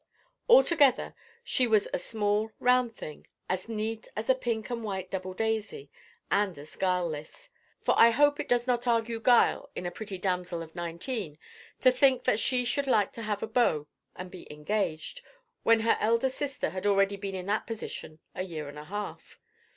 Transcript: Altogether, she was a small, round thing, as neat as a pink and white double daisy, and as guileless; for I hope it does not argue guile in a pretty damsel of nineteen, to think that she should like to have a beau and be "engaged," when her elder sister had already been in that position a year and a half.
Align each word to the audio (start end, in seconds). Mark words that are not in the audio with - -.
Altogether, 0.49 1.13
she 1.43 1.67
was 1.67 1.87
a 1.93 1.99
small, 1.99 2.49
round 2.57 2.95
thing, 2.95 3.27
as 3.47 3.69
neat 3.69 4.07
as 4.15 4.31
a 4.31 4.33
pink 4.33 4.71
and 4.71 4.83
white 4.83 5.11
double 5.11 5.31
daisy, 5.35 5.91
and 6.31 6.57
as 6.57 6.75
guileless; 6.75 7.51
for 7.83 7.93
I 7.99 8.09
hope 8.09 8.39
it 8.39 8.47
does 8.47 8.65
not 8.65 8.87
argue 8.87 9.19
guile 9.19 9.69
in 9.75 9.85
a 9.85 9.91
pretty 9.91 10.17
damsel 10.17 10.63
of 10.63 10.73
nineteen, 10.73 11.37
to 11.81 11.91
think 11.91 12.23
that 12.23 12.39
she 12.39 12.65
should 12.65 12.87
like 12.87 13.13
to 13.13 13.21
have 13.21 13.43
a 13.43 13.47
beau 13.47 13.85
and 14.15 14.31
be 14.31 14.51
"engaged," 14.51 15.21
when 15.61 15.81
her 15.81 15.97
elder 15.99 16.29
sister 16.29 16.71
had 16.71 16.87
already 16.87 17.15
been 17.15 17.35
in 17.35 17.45
that 17.45 17.67
position 17.67 18.17
a 18.33 18.41
year 18.41 18.67
and 18.69 18.79
a 18.79 18.85
half. 18.85 19.39